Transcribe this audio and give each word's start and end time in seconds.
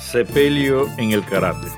Sepelio 0.00 0.88
en 0.98 1.12
el 1.12 1.24
karate. 1.24 1.68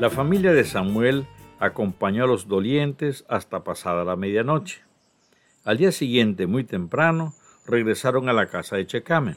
La 0.00 0.10
familia 0.10 0.52
de 0.52 0.64
Samuel 0.64 1.28
acompañó 1.60 2.24
a 2.24 2.26
los 2.26 2.48
dolientes 2.48 3.24
hasta 3.28 3.62
pasada 3.62 4.04
la 4.04 4.16
medianoche. 4.16 4.82
Al 5.64 5.78
día 5.78 5.92
siguiente, 5.92 6.48
muy 6.48 6.64
temprano, 6.64 7.34
regresaron 7.66 8.28
a 8.28 8.32
la 8.32 8.46
casa 8.46 8.74
de 8.76 8.86
Checame. 8.86 9.36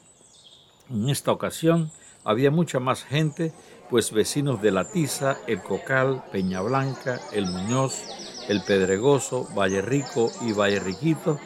En 0.89 1.09
esta 1.09 1.31
ocasión 1.31 1.91
había 2.23 2.49
mucha 2.49 2.79
más 2.79 3.03
gente, 3.03 3.53
pues 3.91 4.11
vecinos 4.11 4.59
de 4.61 4.71
La 4.71 4.89
Tiza, 4.89 5.37
El 5.45 5.61
Cocal, 5.61 6.23
Peña 6.31 6.61
Blanca, 6.61 7.19
El 7.31 7.45
Muñoz, 7.45 8.01
El 8.49 8.63
Pedregoso, 8.63 9.47
Valle 9.55 9.83
Rico 9.83 10.31
y 10.41 10.53
Valle 10.53 10.79
Riquito 10.79 11.37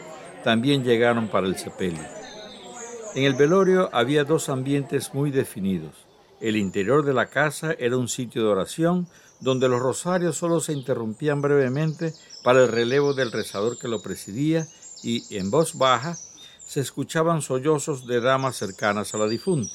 también 0.46 0.84
llegaron 0.84 1.28
para 1.28 1.48
el 1.48 1.58
sepelio. 1.58 2.21
En 3.14 3.26
el 3.26 3.34
velorio 3.34 3.90
había 3.92 4.24
dos 4.24 4.48
ambientes 4.48 5.14
muy 5.14 5.32
definidos. 5.32 5.92
El 6.40 6.56
interior 6.56 7.04
de 7.04 7.14
la 7.14 7.26
casa 7.26 7.76
era 7.78 7.98
un 7.98 8.08
sitio 8.08 8.42
de 8.42 8.48
oración 8.48 9.08
donde 9.42 9.68
los 9.68 9.82
rosarios 9.82 10.38
solo 10.38 10.62
se 10.62 10.72
interrumpían 10.72 11.42
brevemente 11.42 12.14
para 12.42 12.62
el 12.64 12.70
relevo 12.70 13.14
del 13.14 13.34
rezador 13.34 13.78
que 13.78 13.90
lo 13.90 14.02
presidía 14.02 14.66
y, 15.04 15.36
en 15.36 15.52
voz 15.52 15.78
baja, 15.78 16.18
se 16.66 16.80
escuchaban 16.80 17.42
sollozos 17.42 18.08
de 18.08 18.22
damas 18.22 18.56
cercanas 18.56 19.14
a 19.14 19.18
la 19.18 19.28
difunta. 19.28 19.74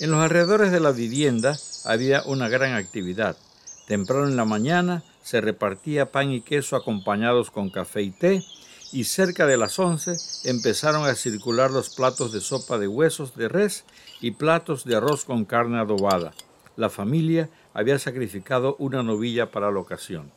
En 0.00 0.10
los 0.10 0.20
alrededores 0.20 0.72
de 0.72 0.80
la 0.80 0.90
vivienda 0.90 1.56
había 1.84 2.24
una 2.24 2.48
gran 2.48 2.74
actividad. 2.74 3.36
Temprano 3.86 4.26
en 4.26 4.36
la 4.36 4.44
mañana 4.44 5.04
se 5.22 5.40
repartía 5.40 6.10
pan 6.10 6.32
y 6.32 6.40
queso 6.40 6.74
acompañados 6.74 7.52
con 7.52 7.70
café 7.70 8.02
y 8.02 8.10
té 8.10 8.42
y 8.92 9.04
cerca 9.04 9.46
de 9.46 9.56
las 9.56 9.78
once 9.78 10.16
empezaron 10.44 11.06
a 11.06 11.14
circular 11.14 11.70
los 11.70 11.88
platos 11.88 12.32
de 12.32 12.40
sopa 12.40 12.78
de 12.78 12.86
huesos 12.86 13.34
de 13.34 13.48
res 13.48 13.84
y 14.20 14.32
platos 14.32 14.84
de 14.84 14.96
arroz 14.96 15.24
con 15.24 15.44
carne 15.44 15.78
adobada. 15.78 16.32
La 16.76 16.90
familia 16.90 17.48
había 17.74 17.98
sacrificado 17.98 18.76
una 18.78 19.02
novilla 19.02 19.50
para 19.50 19.70
la 19.70 19.78
ocasión. 19.78 20.30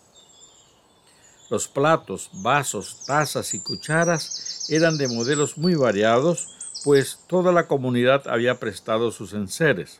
Los 1.49 1.67
platos, 1.67 2.29
vasos, 2.33 3.03
tazas 3.05 3.53
y 3.53 3.59
cucharas 3.59 4.65
eran 4.69 4.97
de 4.97 5.07
modelos 5.07 5.57
muy 5.57 5.75
variados, 5.75 6.47
pues 6.83 7.19
toda 7.27 7.51
la 7.51 7.67
comunidad 7.67 8.27
había 8.27 8.59
prestado 8.59 9.11
sus 9.11 9.33
enseres. 9.33 9.99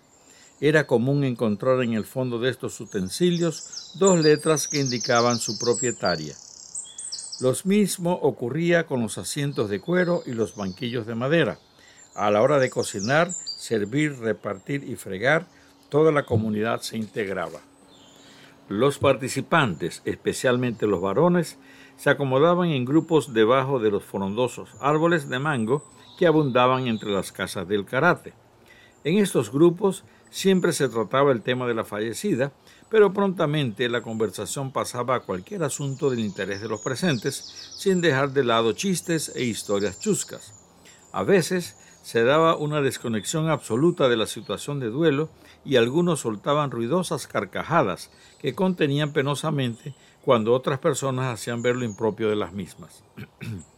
Era 0.61 0.87
común 0.87 1.23
encontrar 1.23 1.83
en 1.83 1.93
el 1.93 2.05
fondo 2.05 2.39
de 2.39 2.49
estos 2.49 2.79
utensilios 2.79 3.91
dos 3.95 4.19
letras 4.19 4.67
que 4.67 4.79
indicaban 4.79 5.39
su 5.39 5.59
propietaria. 5.59 6.35
Los 7.41 7.65
mismo 7.65 8.13
ocurría 8.13 8.85
con 8.85 9.01
los 9.01 9.17
asientos 9.17 9.69
de 9.69 9.81
cuero 9.81 10.23
y 10.25 10.31
los 10.31 10.55
banquillos 10.55 11.05
de 11.05 11.15
madera. 11.15 11.59
A 12.15 12.31
la 12.31 12.41
hora 12.41 12.59
de 12.59 12.69
cocinar, 12.69 13.29
servir, 13.29 14.17
repartir 14.19 14.85
y 14.85 14.95
fregar, 14.95 15.45
toda 15.89 16.13
la 16.13 16.25
comunidad 16.25 16.79
se 16.79 16.97
integraba. 16.97 17.59
Los 18.69 18.99
participantes, 18.99 20.01
especialmente 20.05 20.87
los 20.87 21.01
varones, 21.01 21.57
se 21.97 22.09
acomodaban 22.09 22.69
en 22.69 22.85
grupos 22.85 23.33
debajo 23.33 23.79
de 23.79 23.91
los 23.91 24.03
frondosos 24.05 24.69
árboles 24.79 25.27
de 25.27 25.39
mango 25.39 25.83
que 26.17 26.27
abundaban 26.27 26.87
entre 26.87 27.11
las 27.11 27.33
casas 27.33 27.67
del 27.67 27.83
karate. 27.83 28.33
En 29.03 29.17
estos 29.17 29.51
grupos 29.51 30.05
siempre 30.35 30.73
se 30.73 30.89
trataba 30.89 31.31
el 31.31 31.41
tema 31.41 31.65
de 31.65 31.73
la 31.73 31.85
fallecida, 31.85 32.51
pero 32.89 33.13
prontamente 33.13 33.87
la 33.87 34.01
conversación 34.01 34.73
pasaba 34.73 35.15
a 35.15 35.19
cualquier 35.21 35.63
asunto 35.63 36.09
del 36.09 36.19
interés 36.19 36.59
de 36.59 36.67
los 36.67 36.81
presentes, 36.81 37.71
sin 37.77 38.01
dejar 38.01 38.31
de 38.31 38.43
lado 38.43 38.73
chistes 38.73 39.31
e 39.33 39.45
historias 39.45 39.97
chuscas. 39.97 40.53
A 41.13 41.23
veces 41.23 41.77
se 42.03 42.25
daba 42.25 42.57
una 42.57 42.81
desconexión 42.81 43.49
absoluta 43.49 44.09
de 44.09 44.17
la 44.17 44.27
situación 44.27 44.81
de 44.81 44.89
duelo 44.89 45.29
y 45.63 45.77
algunos 45.77 46.19
soltaban 46.19 46.69
ruidosas 46.69 47.27
carcajadas 47.27 48.11
que 48.37 48.53
contenían 48.53 49.13
penosamente 49.13 49.95
cuando 50.21 50.53
otras 50.53 50.79
personas 50.79 51.33
hacían 51.33 51.61
ver 51.61 51.77
lo 51.77 51.85
impropio 51.85 52.27
de 52.27 52.35
las 52.35 52.51
mismas. 52.51 53.05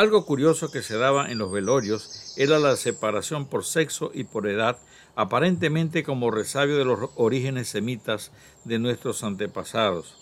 Algo 0.00 0.24
curioso 0.24 0.70
que 0.70 0.80
se 0.80 0.96
daba 0.96 1.30
en 1.30 1.36
los 1.36 1.52
velorios 1.52 2.32
era 2.38 2.58
la 2.58 2.74
separación 2.76 3.44
por 3.44 3.66
sexo 3.66 4.10
y 4.14 4.24
por 4.24 4.48
edad 4.48 4.78
aparentemente 5.14 6.04
como 6.04 6.30
resabio 6.30 6.78
de 6.78 6.86
los 6.86 7.10
orígenes 7.16 7.68
semitas 7.68 8.32
de 8.64 8.78
nuestros 8.78 9.22
antepasados. 9.22 10.16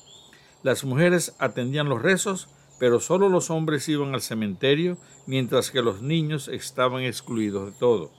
Las 0.65 0.83
mujeres 0.83 1.37
atendían 1.39 1.89
los 1.89 2.03
rezos, 2.03 2.49
pero 2.81 2.99
solo 2.99 3.29
los 3.29 3.51
hombres 3.51 3.89
iban 3.89 4.15
al 4.15 4.21
cementerio, 4.21 4.99
mientras 5.27 5.71
que 5.71 5.81
los 5.81 6.03
niños 6.03 6.49
estaban 6.49 7.05
excluidos 7.05 7.67
de 7.67 7.79
todo. 7.79 8.11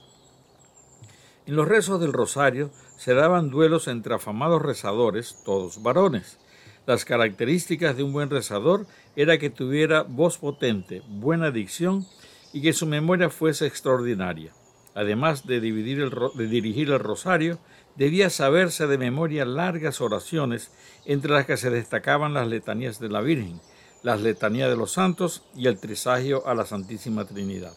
En 1.46 1.58
los 1.58 1.68
rezos 1.68 2.00
del 2.00 2.14
rosario 2.14 2.72
se 2.96 3.14
daban 3.14 3.50
duelos 3.50 3.90
entre 3.90 4.16
afamados 4.16 4.62
rezadores, 4.62 5.36
todos 5.44 5.84
varones. 5.84 6.40
Las 6.85 7.06
características 7.06 7.95
de 7.95 8.03
un 8.03 8.13
buen 8.13 8.29
rezador 8.29 8.88
era 9.16 9.38
que 9.38 9.50
tuviera 9.50 10.03
voz 10.03 10.38
potente, 10.38 11.01
buena 11.07 11.51
dicción 11.51 12.06
y 12.53 12.62
que 12.62 12.73
su 12.73 12.85
memoria 12.85 13.29
fuese 13.29 13.67
extraordinaria 13.67 14.53
además 15.00 15.45
de, 15.45 15.62
dirigir 15.62 16.90
el 16.90 17.00
rosario, 17.00 17.59
debía 17.95 18.29
saberse 18.29 18.85
de 18.85 18.97
memoria 18.97 19.45
largas 19.45 20.01
oraciones, 20.01 20.72
entre 21.06 21.31
las 21.31 21.45
que 21.45 21.56
se 21.56 21.69
destacaban 21.69 22.34
las 22.34 22.47
letanías 22.47 23.00
de 23.00 23.07
la 23.07 23.22
Virgen, 23.22 23.61
las 24.03 24.22
letanías 24.22 24.69
de 24.69 24.75
los 24.75 24.91
santos 24.91 25.44
y 25.56 25.67
el 25.67 25.79
trisagio 25.79 26.46
a 26.47 26.53
la 26.53 26.66
Santísima 26.66 27.25
Trinidad. 27.25 27.73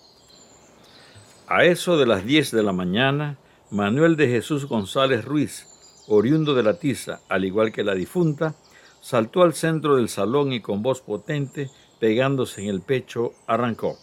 A 1.47 1.65
eso 1.65 1.97
de 1.97 2.07
las 2.07 2.25
10 2.25 2.51
de 2.51 2.63
la 2.65 2.73
mañana, 2.73 3.39
Manuel 3.71 4.17
de 4.17 4.27
Jesús 4.29 4.67
González 4.67 5.25
Ruiz, 5.25 5.69
oriundo 6.09 6.55
de 6.55 6.65
la 6.65 6.79
Tiza, 6.79 7.21
al 7.29 7.45
igual 7.45 7.71
que 7.71 7.85
la 7.85 7.95
difunta, 7.95 8.57
saltó 9.03 9.43
al 9.43 9.53
centro 9.53 9.97
del 9.97 10.09
salón 10.09 10.53
y 10.53 10.61
con 10.61 10.83
voz 10.83 11.03
potente, 11.03 11.71
pegándose 12.01 12.63
en 12.63 12.69
el 12.69 12.81
pecho, 12.81 13.33
arrancó. 13.47 13.99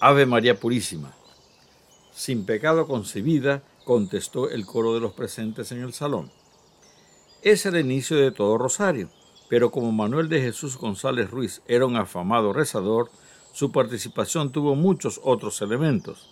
Ave 0.00 0.26
María 0.26 0.60
Purísima, 0.60 1.12
sin 2.12 2.44
pecado 2.44 2.86
concebida, 2.86 3.62
contestó 3.84 4.50
el 4.50 4.66
coro 4.66 4.94
de 4.94 5.00
los 5.00 5.14
presentes 5.14 5.72
en 5.72 5.82
el 5.82 5.92
salón. 5.92 6.30
Es 7.42 7.64
el 7.66 7.76
inicio 7.78 8.16
de 8.18 8.30
todo 8.30 8.58
rosario, 8.58 9.08
pero 9.48 9.70
como 9.70 9.90
Manuel 9.92 10.28
de 10.28 10.42
Jesús 10.42 10.76
González 10.76 11.30
Ruiz 11.30 11.62
era 11.66 11.86
un 11.86 11.96
afamado 11.96 12.52
rezador, 12.52 13.10
su 13.52 13.72
participación 13.72 14.52
tuvo 14.52 14.74
muchos 14.74 15.20
otros 15.24 15.62
elementos. 15.62 16.28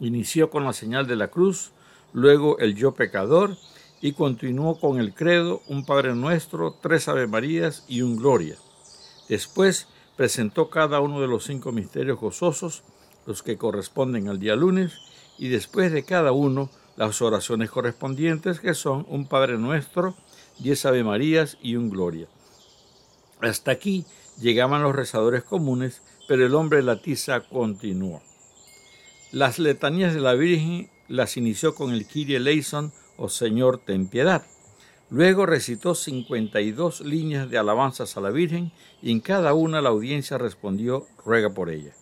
Inició 0.00 0.48
con 0.48 0.64
la 0.64 0.72
señal 0.72 1.06
de 1.06 1.16
la 1.16 1.28
cruz, 1.28 1.72
luego 2.12 2.58
el 2.58 2.74
yo 2.74 2.94
pecador 2.94 3.56
y 4.02 4.12
continuó 4.12 4.78
con 4.78 4.98
el 4.98 5.14
credo, 5.14 5.62
un 5.68 5.86
Padre 5.86 6.14
Nuestro, 6.16 6.74
tres 6.82 7.06
Ave 7.06 7.28
Marías 7.28 7.84
y 7.86 8.02
un 8.02 8.16
Gloria. 8.16 8.56
Después 9.28 9.86
presentó 10.16 10.68
cada 10.68 11.00
uno 11.00 11.20
de 11.20 11.28
los 11.28 11.44
cinco 11.44 11.70
misterios 11.70 12.18
gozosos 12.18 12.82
los 13.26 13.44
que 13.44 13.56
corresponden 13.56 14.28
al 14.28 14.40
día 14.40 14.56
lunes, 14.56 14.92
y 15.38 15.48
después 15.48 15.92
de 15.92 16.02
cada 16.02 16.32
uno 16.32 16.68
las 16.96 17.22
oraciones 17.22 17.70
correspondientes, 17.70 18.58
que 18.58 18.74
son 18.74 19.06
un 19.08 19.26
Padre 19.26 19.56
Nuestro, 19.56 20.16
diez 20.58 20.84
Ave 20.84 21.04
Marías 21.04 21.56
y 21.62 21.76
un 21.76 21.88
Gloria. 21.88 22.26
Hasta 23.40 23.70
aquí 23.70 24.04
llegaban 24.40 24.82
los 24.82 24.96
rezadores 24.96 25.44
comunes, 25.44 26.02
pero 26.26 26.44
el 26.44 26.56
hombre 26.56 26.78
de 26.78 26.84
la 26.84 27.00
tiza 27.00 27.40
continuó. 27.40 28.20
Las 29.30 29.60
letanías 29.60 30.12
de 30.12 30.20
la 30.20 30.34
Virgen 30.34 30.90
las 31.08 31.36
inició 31.36 31.74
con 31.76 31.92
el 31.92 32.06
Kyrie 32.06 32.36
eleison 32.36 32.92
o 33.22 33.28
Señor 33.28 33.78
ten 33.78 34.08
piedad. 34.08 34.42
Luego 35.08 35.46
recitó 35.46 35.94
52 35.94 37.02
líneas 37.02 37.48
de 37.48 37.56
alabanzas 37.56 38.16
a 38.16 38.20
la 38.20 38.30
Virgen 38.30 38.72
y 39.00 39.12
en 39.12 39.20
cada 39.20 39.54
una 39.54 39.80
la 39.80 39.90
audiencia 39.90 40.38
respondió 40.38 41.06
ruega 41.24 41.50
por 41.50 41.70
ella. 41.70 41.92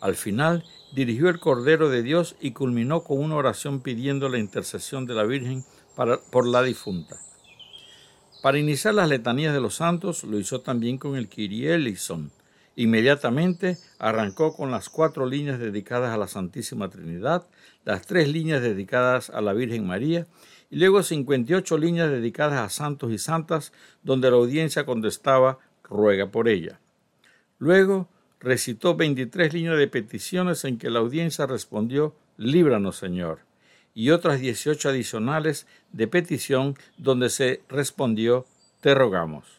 Al 0.00 0.14
final 0.14 0.64
dirigió 0.92 1.28
el 1.28 1.38
Cordero 1.38 1.90
de 1.90 2.02
Dios 2.02 2.34
y 2.40 2.52
culminó 2.52 3.04
con 3.04 3.18
una 3.18 3.36
oración 3.36 3.80
pidiendo 3.80 4.30
la 4.30 4.38
intercesión 4.38 5.04
de 5.04 5.14
la 5.14 5.24
Virgen 5.24 5.64
por 6.30 6.46
la 6.46 6.62
difunta. 6.62 7.18
Para 8.40 8.58
iniciar 8.58 8.94
las 8.94 9.10
letanías 9.10 9.52
de 9.52 9.60
los 9.60 9.74
santos 9.74 10.24
lo 10.24 10.38
hizo 10.38 10.62
también 10.62 10.96
con 10.96 11.14
el 11.16 11.28
Kyrie 11.28 11.74
eleison. 11.74 12.32
Inmediatamente 12.78 13.76
arrancó 13.98 14.54
con 14.54 14.70
las 14.70 14.88
cuatro 14.88 15.26
líneas 15.26 15.58
dedicadas 15.58 16.14
a 16.14 16.16
la 16.16 16.28
Santísima 16.28 16.88
Trinidad, 16.88 17.44
las 17.84 18.06
tres 18.06 18.28
líneas 18.28 18.62
dedicadas 18.62 19.30
a 19.30 19.40
la 19.40 19.52
Virgen 19.52 19.84
María 19.84 20.28
y 20.70 20.76
luego 20.76 21.02
58 21.02 21.76
líneas 21.76 22.08
dedicadas 22.08 22.60
a 22.60 22.68
santos 22.68 23.10
y 23.10 23.18
santas 23.18 23.72
donde 24.04 24.30
la 24.30 24.36
audiencia 24.36 24.86
contestaba 24.86 25.58
ruega 25.82 26.30
por 26.30 26.48
ella. 26.48 26.78
Luego 27.58 28.08
recitó 28.38 28.94
23 28.94 29.54
líneas 29.54 29.76
de 29.76 29.88
peticiones 29.88 30.64
en 30.64 30.78
que 30.78 30.88
la 30.88 31.00
audiencia 31.00 31.46
respondió 31.48 32.14
Líbranos, 32.36 32.96
Señor, 32.96 33.40
y 33.92 34.10
otras 34.10 34.38
18 34.38 34.90
adicionales 34.90 35.66
de 35.90 36.06
petición 36.06 36.76
donde 36.96 37.28
se 37.28 37.60
respondió 37.68 38.46
Te 38.80 38.94
rogamos. 38.94 39.57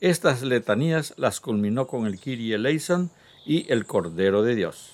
Estas 0.00 0.42
letanías 0.42 1.14
las 1.16 1.40
culminó 1.40 1.88
con 1.88 2.06
el 2.06 2.20
Kyrie 2.20 2.54
eleison 2.54 3.10
y 3.44 3.70
el 3.72 3.84
Cordero 3.84 4.44
de 4.44 4.54
Dios. 4.54 4.92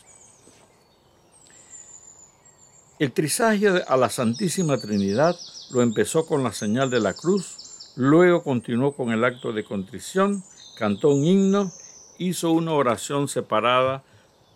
El 2.99 3.13
trisagio 3.13 3.83
a 3.87 3.99
la 3.99 4.09
Santísima 4.09 4.79
Trinidad 4.79 5.37
lo 5.73 5.83
empezó 5.83 6.25
con 6.25 6.43
la 6.43 6.53
señal 6.53 6.89
de 6.89 7.01
la 7.01 7.13
cruz, 7.13 7.93
luego 7.97 8.43
continuó 8.43 8.97
con 8.97 9.11
el 9.11 9.25
acto 9.25 9.53
de 9.53 9.65
contrición, 9.65 10.43
cantó 10.79 11.11
un 11.11 11.27
himno, 11.27 11.71
hizo 12.17 12.53
una 12.53 12.73
oración 12.73 13.29
separada 13.29 14.03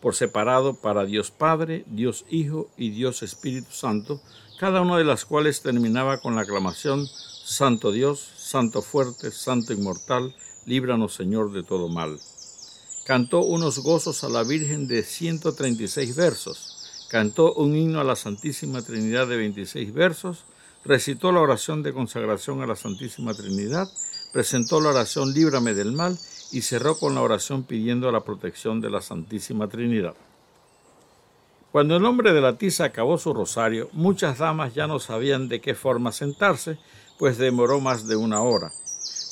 por 0.01 0.15
separado 0.15 0.75
para 0.75 1.05
Dios 1.05 1.31
Padre, 1.31 1.85
Dios 1.89 2.25
Hijo 2.31 2.71
y 2.79 2.89
Dios 2.89 3.23
Espíritu 3.23 3.73
Santo, 3.73 4.23
cada 4.59 4.81
una 4.81 4.97
de 4.97 5.05
las 5.05 5.27
cuales 5.27 5.61
terminaba 5.61 6.21
con 6.21 6.37
la 6.37 6.43
aclamación 6.43 7.07
Santo 7.07 7.93
Dios, 7.93 8.31
Santo 8.49 8.81
fuerte, 8.81 9.31
Santo 9.31 9.75
inmortal, 9.75 10.35
líbranos 10.65 11.13
Señor 11.13 11.53
de 11.53 11.63
todo 11.63 11.91
mal. 11.91 12.19
Cantó 13.05 13.41
unos 13.41 13.81
gozos 13.81 14.25
a 14.25 14.31
la 14.31 14.43
Virgen 14.43 14.89
de 14.89 15.03
136 15.03 16.17
versos, 16.17 17.07
cantó 17.11 17.53
un 17.53 17.77
himno 17.77 18.01
a 18.01 18.05
la 18.05 18.17
Santísima 18.17 18.81
Trinidad 18.81 19.27
de 19.27 19.37
26 19.37 19.93
versos, 19.93 20.47
recitó 20.83 21.31
la 21.31 21.43
oración 21.43 21.83
de 21.83 21.93
consagración 21.93 22.63
a 22.63 22.67
la 22.67 22.75
Santísima 22.77 23.35
Trinidad, 23.35 23.87
presentó 24.33 24.81
la 24.81 24.91
oración 24.91 25.35
Líbrame 25.35 25.75
del 25.75 25.93
mal 25.93 26.19
y 26.51 26.63
cerró 26.63 26.99
con 26.99 27.15
la 27.15 27.21
oración 27.21 27.65
pidiendo 27.65 28.11
la 28.11 28.25
protección 28.25 28.81
de 28.81 28.89
la 28.89 29.03
Santísima 29.03 29.69
Trinidad. 29.69 30.15
Cuando 31.71 31.97
el 31.97 32.05
hombre 32.07 32.33
de 32.33 32.41
la 32.41 32.57
tiza 32.57 32.85
acabó 32.85 33.19
su 33.19 33.35
rosario, 33.35 33.91
muchas 33.93 34.39
damas 34.39 34.75
ya 34.75 34.87
no 34.87 35.01
sabían 35.01 35.51
de 35.51 35.61
qué 35.61 35.75
forma 35.75 36.13
sentarse, 36.13 36.79
pues 37.19 37.39
demoró 37.39 37.81
más 37.81 38.07
de 38.07 38.17
una 38.17 38.41
hora. 38.41 38.73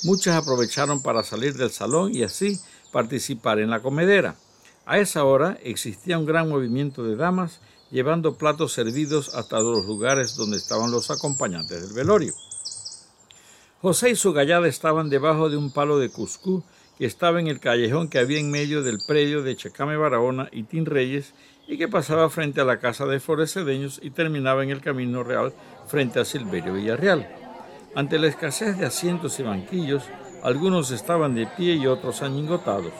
Muchas 0.03 0.37
aprovecharon 0.37 1.03
para 1.03 1.23
salir 1.23 1.55
del 1.55 1.71
salón 1.71 2.15
y 2.15 2.23
así 2.23 2.61
participar 2.93 3.59
en 3.59 3.71
la 3.71 3.81
comedera. 3.81 4.37
A 4.85 4.99
esa 4.99 5.25
hora 5.25 5.59
existía 5.62 6.19
un 6.19 6.27
gran 6.27 6.49
movimiento 6.49 7.03
de 7.03 7.17
damas 7.17 7.61
llevando 7.91 8.35
platos 8.35 8.73
servidos 8.73 9.35
hasta 9.35 9.61
los 9.61 9.87
lugares 9.87 10.37
donde 10.37 10.56
estaban 10.56 10.91
los 10.91 11.11
acompañantes 11.11 11.83
del 11.83 11.93
velorio. 11.93 12.35
José 13.81 14.11
y 14.11 14.17
su 14.17 14.33
gallada 14.33 14.69
estaban 14.69 15.11
debajo 15.11 15.49
de 15.49 15.56
un 15.56 15.71
palo 15.71 15.99
de 15.99 16.09
cuscú 16.09 16.62
que 16.99 17.06
estaba 17.06 17.41
en 17.41 17.47
el 17.47 17.61
callejón 17.61 18.09
que 18.09 18.19
había 18.19 18.38
en 18.38 18.50
medio 18.50 18.83
del 18.83 18.99
predio 19.06 19.43
de 19.43 19.56
Chacame 19.56 19.97
Barahona 19.97 20.49
y 20.50 20.62
Tin 20.65 20.87
Reyes 20.87 21.35
y 21.69 21.79
que 21.79 21.88
pasaba 21.88 22.31
frente 22.31 22.61
a 22.61 22.65
la 22.65 22.79
casa 22.79 23.06
de 23.06 23.21
Forecedeños 23.21 24.00
y 24.03 24.11
terminaba 24.11 24.62
en 24.62 24.71
el 24.71 24.81
Camino 24.81 25.23
Real 25.23 25.53
frente 25.87 26.21
a 26.21 26.25
Silverio 26.25 26.75
Villarreal. 26.75 27.46
Ante 27.97 28.19
la 28.19 28.27
escasez 28.27 28.77
de 28.77 28.85
asientos 28.85 29.41
y 29.41 29.43
banquillos, 29.43 30.03
algunos 30.43 30.91
estaban 30.91 31.35
de 31.35 31.47
pie 31.47 31.77
y 31.77 31.87
otros 31.87 32.21
añingotados. 32.21 32.93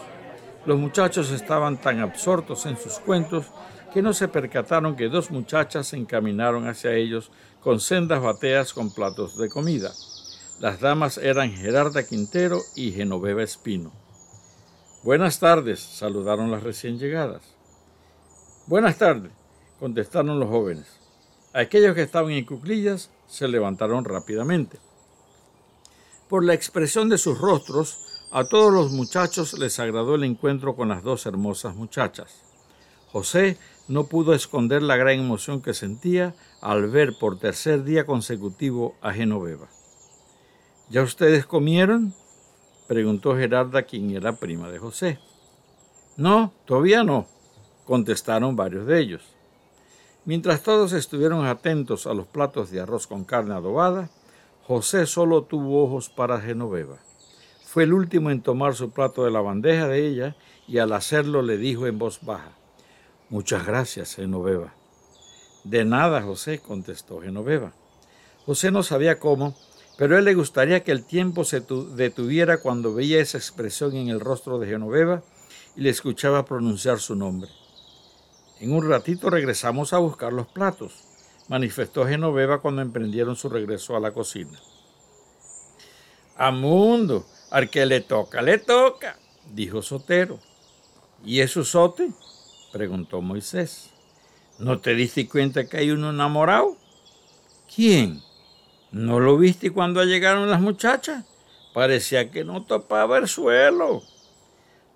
Los 0.65 0.79
muchachos 0.79 1.33
estaban 1.33 1.79
tan 1.79 2.01
absortos 2.01 2.65
en 2.65 2.79
sus 2.79 2.99
cuentos 3.01 3.45
que 3.93 4.01
no 4.01 4.15
se 4.15 4.27
percataron 4.27 4.97
que 4.97 5.11
dos 5.11 5.31
muchachas 5.31 5.89
se 5.89 5.99
encaminaron 5.99 6.67
hacia 6.67 6.95
ellos 6.95 7.31
con 7.61 7.79
sendas 7.79 8.23
bateas 8.23 8.73
con 8.73 8.91
platos 8.91 9.37
de 9.37 9.51
comida. 9.51 9.93
Las 10.61 10.81
damas 10.81 11.19
eran 11.19 11.53
Gerarda 11.53 12.07
Quintero 12.07 12.63
y 12.75 12.91
Genoveva 12.93 13.43
Espino. 13.43 13.93
Buenas 15.05 15.39
tardes, 15.39 15.79
saludaron 15.79 16.51
las 16.51 16.63
recién 16.63 16.99
llegadas. 16.99 17.43
Buenas 18.67 18.97
tardes, 18.97 19.31
contestaron 19.79 20.41
los 20.41 20.49
jóvenes. 20.49 20.87
Aquellos 21.53 21.95
que 21.95 22.03
estaban 22.03 22.33
en 22.33 22.47
cuclillas 22.47 23.11
se 23.27 23.47
levantaron 23.47 24.03
rápidamente. 24.03 24.86
Por 26.29 26.45
la 26.45 26.55
expresión 26.55 27.09
de 27.09 27.19
sus 27.19 27.39
rostros, 27.39 27.99
a 28.33 28.45
todos 28.45 28.73
los 28.73 28.91
muchachos 28.91 29.57
les 29.59 29.79
agradó 29.79 30.17
el 30.17 30.25
encuentro 30.25 30.75
con 30.75 30.89
las 30.89 31.05
dos 31.05 31.25
hermosas 31.25 31.77
muchachas. 31.77 32.43
José 33.13 33.57
no 33.87 34.09
pudo 34.09 34.35
esconder 34.35 34.83
la 34.83 34.97
gran 34.97 35.21
emoción 35.21 35.63
que 35.63 35.73
sentía 35.73 36.35
al 36.61 36.91
ver 36.91 37.17
por 37.21 37.39
tercer 37.39 37.85
día 37.85 38.05
consecutivo 38.05 38.97
a 39.01 39.13
Genoveva. 39.13 39.69
¿Ya 40.91 41.03
ustedes 41.03 41.47
comieron? 41.47 42.13
preguntó 42.89 43.37
Gerarda, 43.37 43.85
quien 43.85 44.11
era 44.11 44.37
prima 44.37 44.69
de 44.69 44.79
José. 44.79 45.21
No, 46.17 46.53
todavía 46.65 47.05
no, 47.05 47.29
contestaron 47.85 48.57
varios 48.57 48.87
de 48.87 48.99
ellos. 48.99 49.23
Mientras 50.25 50.63
todos 50.65 50.93
estuvieron 50.93 51.47
atentos 51.47 52.09
a 52.09 52.15
los 52.15 52.27
platos 52.27 52.73
de 52.73 52.81
arroz 52.81 53.07
con 53.07 53.25
carne 53.25 53.55
adobada, 53.55 54.11
José 54.67 55.07
solo 55.07 55.45
tuvo 55.45 55.85
ojos 55.85 56.09
para 56.09 56.41
Genoveva. 56.41 56.99
Fue 57.65 57.85
el 57.85 57.93
último 57.93 58.33
en 58.33 58.43
tomar 58.43 58.75
su 58.75 58.91
plato 58.91 59.25
de 59.25 59.31
la 59.31 59.41
bandeja 59.41 59.87
de 59.87 60.05
ella 60.05 60.37
y 60.67 60.79
al 60.79 60.93
hacerlo 60.93 61.41
le 61.43 61.57
dijo 61.57 61.87
en 61.87 62.01
voz 62.01 62.19
baja, 62.23 62.51
Muchas 63.29 63.65
gracias, 63.65 64.17
Genoveva. 64.17 64.75
De 65.63 65.85
nada, 65.85 66.21
José, 66.21 66.59
contestó 66.59 67.21
Genoveva. 67.21 67.75
José 68.45 68.73
no 68.73 68.83
sabía 68.83 69.21
cómo, 69.21 69.55
pero 69.99 70.17
a 70.17 70.19
él 70.19 70.25
le 70.25 70.35
gustaría 70.35 70.83
que 70.83 70.91
el 70.91 71.05
tiempo 71.05 71.45
se 71.45 71.61
detuviera 71.61 72.59
cuando 72.59 72.93
veía 72.93 73.21
esa 73.21 73.39
expresión 73.39 73.95
en 73.95 74.09
el 74.09 74.19
rostro 74.19 74.59
de 74.59 74.67
Genoveva 74.67 75.23
y 75.77 75.83
le 75.83 75.91
escuchaba 75.91 76.45
pronunciar 76.45 76.99
su 76.99 77.15
nombre. 77.15 77.51
En 78.59 78.73
un 78.73 78.89
ratito 78.89 79.31
regresamos 79.31 79.93
a 79.93 79.99
buscar 79.99 80.33
los 80.33 80.49
platos, 80.49 81.05
manifestó 81.49 82.07
Genoveva 82.07 82.61
cuando 82.61 82.83
emprendieron 82.83 83.37
su 83.37 83.49
regreso 83.49 83.97
a 83.97 84.01
la 84.01 84.13
cocina. 84.13 84.59
Amundo, 86.37 87.27
al 87.51 87.71
que 87.71 87.87
le 87.87 88.01
toca, 88.01 88.43
le 88.43 88.59
toca, 88.59 89.17
dijo 89.53 89.83
Sotero. 89.83 90.39
¿Y 91.25 91.41
eso 91.41 91.65
sote? 91.65 92.11
preguntó 92.73 93.23
Moisés. 93.23 93.91
¿No 94.59 94.81
te 94.81 94.95
diste 94.95 95.29
cuenta 95.29 95.67
que 95.67 95.79
hay 95.79 95.91
uno 95.91 96.11
enamorado? 96.11 96.77
¿Quién? 97.75 98.23
¿No 98.91 99.21
lo 99.21 99.37
viste 99.37 99.71
cuando 99.71 100.05
llegaron 100.05 100.51
las 100.51 100.61
muchachas? 100.61 101.25
Parecía 101.75 102.31
que 102.31 102.45
no 102.45 102.65
topaba 102.65 103.19
el 103.19 103.29
suelo. 103.29 104.03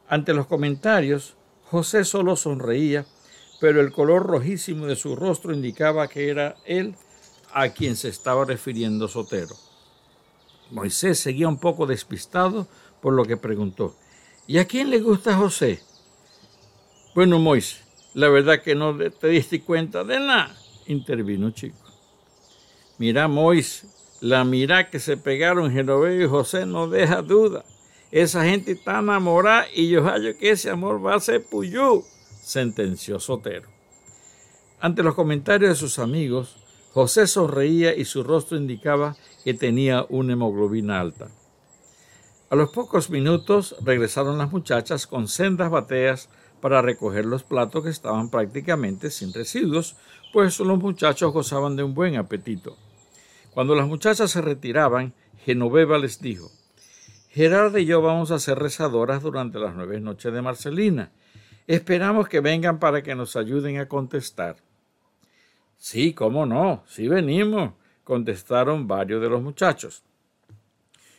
Ante 0.08 0.32
los 0.32 0.46
comentarios, 0.46 1.36
José 1.64 2.04
solo 2.04 2.36
sonreía, 2.36 3.06
pero 3.60 3.80
el 3.80 3.92
color 3.92 4.26
rojísimo 4.26 4.86
de 4.86 4.96
su 4.96 5.14
rostro 5.14 5.52
indicaba 5.52 6.08
que 6.08 6.28
era 6.28 6.56
él 6.64 6.94
a 7.52 7.68
quien 7.68 7.96
se 7.96 8.08
estaba 8.08 8.44
refiriendo 8.44 9.06
Sotero. 9.06 9.54
Moisés 10.70 11.18
seguía 11.18 11.48
un 11.48 11.58
poco 11.58 11.86
despistado, 11.86 12.66
por 13.00 13.12
lo 13.12 13.24
que 13.24 13.36
preguntó, 13.36 13.94
¿y 14.46 14.58
a 14.58 14.66
quién 14.66 14.90
le 14.90 15.00
gusta 15.00 15.36
José? 15.36 15.80
Bueno, 17.14 17.38
Moisés, 17.38 17.82
la 18.14 18.28
verdad 18.28 18.62
que 18.62 18.74
no 18.74 18.96
te 18.96 19.28
diste 19.28 19.62
cuenta 19.62 20.04
de 20.04 20.18
nada, 20.20 20.56
intervino 20.86 21.50
Chico. 21.50 21.76
Mira, 22.98 23.28
Mois, 23.28 23.86
la 24.20 24.44
mira 24.44 24.90
que 24.90 25.00
se 25.00 25.16
pegaron 25.16 25.72
Genoveva 25.72 26.22
y 26.22 26.28
José 26.28 26.66
no 26.66 26.88
deja 26.88 27.22
duda. 27.22 27.64
Esa 28.10 28.44
gente 28.44 28.72
está 28.72 28.98
enamorada 28.98 29.66
y 29.74 29.88
yo 29.88 30.04
hallo 30.04 30.36
que 30.36 30.50
ese 30.50 30.68
amor 30.68 31.04
va 31.04 31.14
a 31.14 31.20
ser 31.20 31.42
puyú, 31.42 32.04
sentenció 32.50 33.20
Sotero. 33.20 33.68
Ante 34.80 35.02
los 35.02 35.14
comentarios 35.14 35.70
de 35.70 35.76
sus 35.76 35.98
amigos, 35.98 36.56
José 36.92 37.26
sonreía 37.26 37.94
y 37.94 38.04
su 38.04 38.24
rostro 38.24 38.56
indicaba 38.56 39.16
que 39.44 39.54
tenía 39.54 40.06
una 40.08 40.32
hemoglobina 40.32 41.00
alta. 41.00 41.28
A 42.50 42.56
los 42.56 42.70
pocos 42.70 43.10
minutos 43.10 43.76
regresaron 43.84 44.38
las 44.38 44.50
muchachas 44.50 45.06
con 45.06 45.28
sendas 45.28 45.70
bateas 45.70 46.28
para 46.60 46.82
recoger 46.82 47.24
los 47.24 47.44
platos 47.44 47.84
que 47.84 47.90
estaban 47.90 48.28
prácticamente 48.28 49.10
sin 49.10 49.32
residuos, 49.32 49.96
pues 50.32 50.58
los 50.58 50.78
muchachos 50.78 51.32
gozaban 51.32 51.76
de 51.76 51.84
un 51.84 51.94
buen 51.94 52.16
apetito. 52.16 52.76
Cuando 53.52 53.74
las 53.74 53.86
muchachas 53.86 54.30
se 54.32 54.40
retiraban, 54.40 55.14
Genoveva 55.44 55.98
les 55.98 56.20
dijo, 56.20 56.50
Gerarda 57.30 57.78
y 57.78 57.86
yo 57.86 58.02
vamos 58.02 58.32
a 58.32 58.40
ser 58.40 58.58
rezadoras 58.58 59.22
durante 59.22 59.60
las 59.60 59.74
nueve 59.76 60.00
noches 60.00 60.32
de 60.32 60.42
Marcelina. 60.42 61.12
Esperamos 61.66 62.28
que 62.28 62.40
vengan 62.40 62.78
para 62.78 63.02
que 63.02 63.14
nos 63.14 63.36
ayuden 63.36 63.78
a 63.78 63.88
contestar. 63.88 64.56
Sí, 65.78 66.12
cómo 66.12 66.44
no, 66.46 66.84
sí 66.86 67.08
venimos, 67.08 67.72
contestaron 68.04 68.86
varios 68.86 69.22
de 69.22 69.28
los 69.30 69.42
muchachos. 69.42 70.02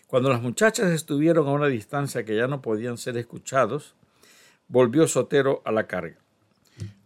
Cuando 0.08 0.30
las 0.30 0.42
muchachas 0.42 0.92
estuvieron 0.92 1.48
a 1.48 1.52
una 1.52 1.68
distancia 1.68 2.26
que 2.26 2.36
ya 2.36 2.48
no 2.48 2.62
podían 2.62 2.98
ser 2.98 3.18
escuchados, 3.18 3.96
volvió 4.68 5.08
Sotero 5.08 5.62
a 5.64 5.72
la 5.72 5.88
carga. 5.88 6.18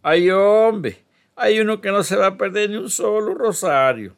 ¡Ay, 0.02 0.30
hombre! 0.30 1.04
Hay 1.36 1.60
uno 1.60 1.80
que 1.80 1.92
no 1.92 2.02
se 2.02 2.16
va 2.16 2.26
a 2.26 2.36
perder 2.36 2.70
ni 2.70 2.76
un 2.76 2.90
solo 2.90 3.34
rosario. 3.34 4.16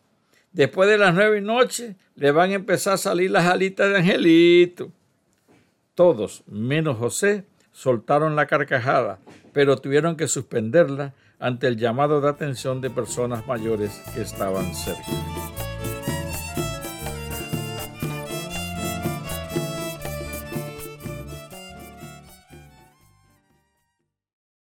Después 0.52 0.88
de 0.88 0.98
las 0.98 1.14
nueve 1.14 1.40
noches 1.40 1.96
le 2.14 2.30
van 2.30 2.50
a 2.50 2.54
empezar 2.54 2.94
a 2.94 2.98
salir 2.98 3.30
las 3.30 3.46
alitas 3.46 3.90
de 3.90 3.96
Angelito. 3.98 4.90
Todos, 5.94 6.42
menos 6.46 6.96
José, 6.96 7.44
soltaron 7.78 8.34
la 8.34 8.46
carcajada, 8.46 9.20
pero 9.52 9.76
tuvieron 9.76 10.16
que 10.16 10.26
suspenderla 10.26 11.14
ante 11.38 11.68
el 11.68 11.76
llamado 11.76 12.20
de 12.20 12.28
atención 12.28 12.80
de 12.80 12.90
personas 12.90 13.46
mayores 13.46 14.02
que 14.12 14.22
estaban 14.22 14.74
cerca. 14.74 15.67